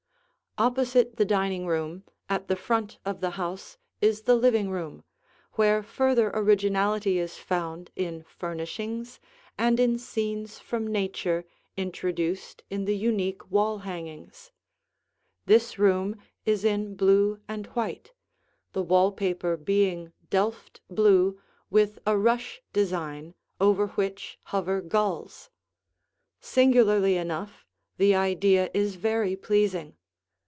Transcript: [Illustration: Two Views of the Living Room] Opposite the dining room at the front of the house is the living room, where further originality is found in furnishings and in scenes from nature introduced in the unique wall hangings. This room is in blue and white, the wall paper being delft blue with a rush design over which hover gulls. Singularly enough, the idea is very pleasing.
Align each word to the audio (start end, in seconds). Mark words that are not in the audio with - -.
[Illustration: 0.59 0.85
Two 0.85 0.99
Views 0.99 1.05
of 1.05 1.15
the 1.17 1.23
Living 1.23 1.65
Room] 1.65 1.93
Opposite 1.93 1.95
the 1.95 1.95
dining 1.95 2.01
room 2.01 2.03
at 2.43 2.47
the 2.49 2.55
front 2.57 2.97
of 3.05 3.21
the 3.21 3.29
house 3.31 3.77
is 4.01 4.21
the 4.23 4.35
living 4.35 4.69
room, 4.69 5.03
where 5.53 5.81
further 5.81 6.29
originality 6.33 7.17
is 7.19 7.37
found 7.37 7.89
in 7.95 8.25
furnishings 8.27 9.21
and 9.57 9.79
in 9.79 9.97
scenes 9.97 10.59
from 10.59 10.85
nature 10.91 11.45
introduced 11.77 12.63
in 12.69 12.83
the 12.83 12.97
unique 12.97 13.49
wall 13.49 13.77
hangings. 13.79 14.51
This 15.45 15.79
room 15.79 16.21
is 16.45 16.65
in 16.65 16.95
blue 16.95 17.39
and 17.47 17.67
white, 17.67 18.11
the 18.73 18.83
wall 18.83 19.13
paper 19.13 19.55
being 19.55 20.11
delft 20.29 20.81
blue 20.89 21.39
with 21.69 21.97
a 22.05 22.17
rush 22.17 22.61
design 22.73 23.35
over 23.61 23.87
which 23.87 24.37
hover 24.43 24.81
gulls. 24.81 25.49
Singularly 26.41 27.15
enough, 27.15 27.65
the 27.97 28.13
idea 28.13 28.69
is 28.73 28.95
very 28.97 29.37
pleasing. 29.37 29.95